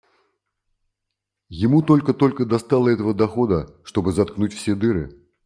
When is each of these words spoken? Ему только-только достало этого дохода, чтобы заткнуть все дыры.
Ему 1.49 1.83
только-только 1.83 2.43
достало 2.47 2.89
этого 2.89 3.13
дохода, 3.13 3.77
чтобы 3.83 4.11
заткнуть 4.11 4.51
все 4.53 4.73
дыры. 4.73 5.15